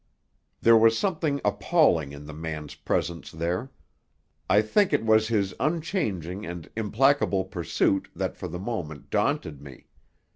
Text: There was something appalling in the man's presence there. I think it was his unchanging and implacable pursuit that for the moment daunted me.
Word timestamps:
There 0.61 0.75
was 0.75 0.97
something 0.97 1.39
appalling 1.45 2.11
in 2.11 2.25
the 2.25 2.33
man's 2.33 2.73
presence 2.73 3.29
there. 3.31 3.69
I 4.49 4.63
think 4.63 4.93
it 4.93 5.05
was 5.05 5.27
his 5.27 5.53
unchanging 5.59 6.43
and 6.43 6.67
implacable 6.75 7.45
pursuit 7.45 8.07
that 8.15 8.35
for 8.35 8.47
the 8.47 8.57
moment 8.57 9.11
daunted 9.11 9.61
me. 9.61 9.85